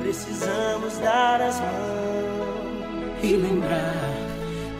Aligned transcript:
Precisamos 0.00 0.98
dar 0.98 1.40
as 1.40 1.60
mãos 1.60 2.26
e 3.22 3.36
lembrar 3.36 4.26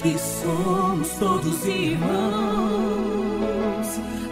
que 0.03 0.19
somos 0.19 1.09
todos 1.19 1.67
irmãos. 1.67 2.07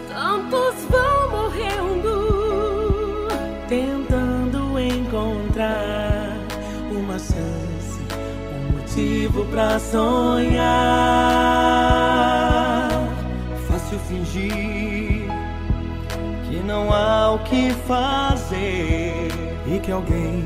Tantos 0.07 0.75
vão 0.89 1.31
morrendo, 1.31 3.27
tentando 3.67 4.79
encontrar 4.79 6.37
uma 6.91 7.19
chance, 7.19 7.99
um 8.53 8.77
motivo 8.77 9.45
para 9.45 9.79
sonhar. 9.79 10.65
Fácil 13.67 13.99
fingir 13.99 15.25
que 16.47 16.57
não 16.65 16.93
há 16.93 17.33
o 17.33 17.39
que 17.39 17.73
fazer 17.85 19.27
e 19.67 19.79
que 19.79 19.91
alguém 19.91 20.45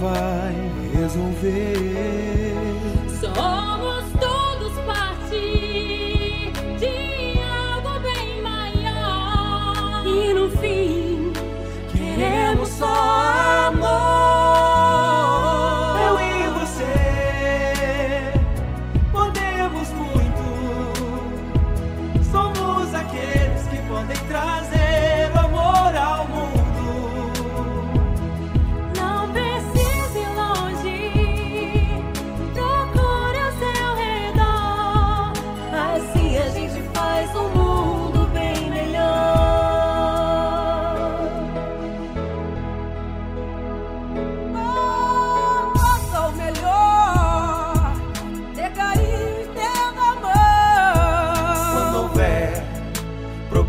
vai 0.00 0.54
resolver. 0.94 2.54
Somos 3.20 3.79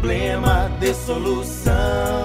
problema, 0.02 0.68
dê 0.80 0.94
solução. 0.96 2.21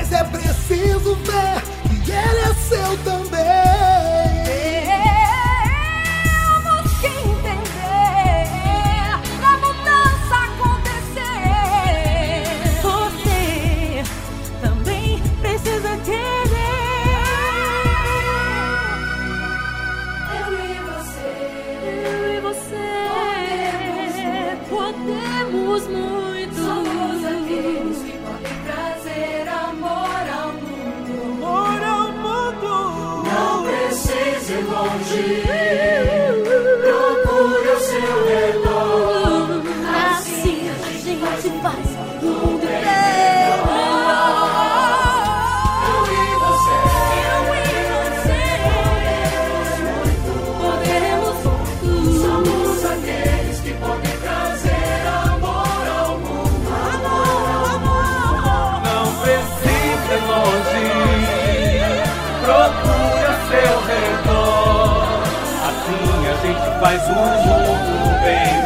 Mas 0.00 0.12
é 0.12 0.24
preciso 0.24 1.14
ver 1.16 1.62
que 2.02 2.10
ele 2.10 2.40
é 2.40 2.54
seu 2.54 2.96
também. 3.04 3.19
A 41.26 41.40
seu 63.48 63.74
redor. 63.86 65.22
Assim 65.68 66.28
a 66.28 66.34
gente 66.42 66.68
faz 66.80 67.02
um 67.08 67.14
mundo 67.14 68.22
bem 68.22 68.59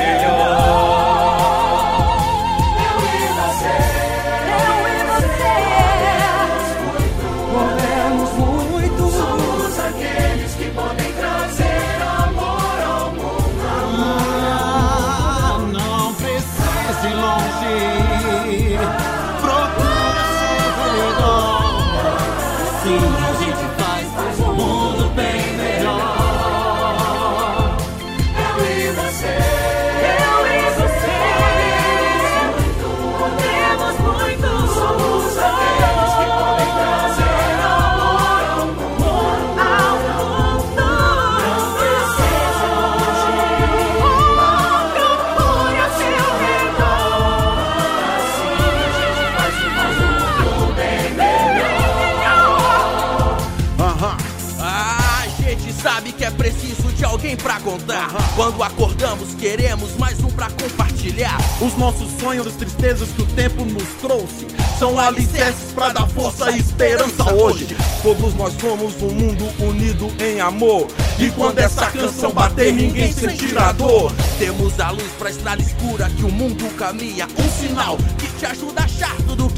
alguém 57.34 57.36
pra 57.36 57.60
contar. 57.60 58.08
Quando 58.34 58.62
acordamos, 58.62 59.34
queremos 59.34 59.96
mais 59.96 60.18
um 60.20 60.28
pra 60.28 60.48
compartilhar. 60.50 61.38
Os 61.60 61.76
nossos 61.76 62.10
sonhos, 62.20 62.46
as 62.46 62.54
tristezas 62.54 63.08
que 63.10 63.22
o 63.22 63.26
tempo 63.26 63.64
nos 63.64 63.88
trouxe 64.00 64.46
São 64.78 64.98
alicerces 64.98 65.72
pra 65.72 65.90
dar 65.90 66.06
força 66.08 66.50
e 66.50 66.58
esperança 66.58 67.32
hoje 67.32 67.76
Todos 68.02 68.34
nós 68.34 68.54
somos 68.60 69.00
um 69.02 69.10
mundo 69.10 69.44
unido 69.60 70.10
em 70.22 70.40
amor. 70.40 70.88
E 71.18 71.30
quando 71.30 71.58
essa 71.58 71.86
canção 71.86 72.32
bater, 72.32 72.72
ninguém 72.72 73.10
sentirá 73.12 73.72
dor. 73.72 74.12
Temos 74.38 74.78
a 74.78 74.90
luz 74.90 75.10
pra 75.18 75.30
estrada 75.30 75.62
escura 75.62 76.10
que 76.10 76.22
o 76.22 76.30
mundo 76.30 76.68
caminha. 76.76 77.26
Um 77.26 77.66
sinal 77.66 77.96
que 78.18 78.26
te 78.38 78.44
ajuda 78.44 78.82
a 78.82 78.84
achar 78.84 79.16
tudo 79.26 79.48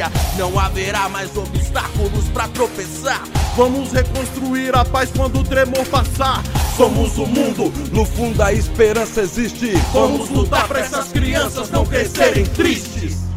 perdia. 0.00 0.10
Não 0.38 0.58
haverá 0.58 1.08
mais 1.08 1.36
obstáculos 1.36 2.24
pra 2.32 2.48
tropeçar. 2.48 3.22
Vamos 3.56 3.92
reconstruir 3.92 4.74
a 4.74 4.84
paz 4.84 5.10
quando 5.14 5.40
o 5.40 5.44
tremor 5.44 5.84
passar 5.86 6.42
Somos 6.76 7.18
o 7.18 7.26
mundo, 7.26 7.72
no 7.92 8.06
fundo 8.06 8.40
a 8.42 8.52
esperança 8.52 9.20
existe. 9.20 9.72
Vamos 9.92 10.30
lutar 10.30 10.66
pra 10.66 10.80
essas 10.80 11.08
crianças 11.08 11.68
não 11.70 11.84
crescerem 11.84 12.46
tristes. 12.46 13.29